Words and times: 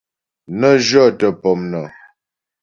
Nə 0.59 0.69
jyɔ́tə 0.85 1.27
pɔmnəŋ. 1.41 1.85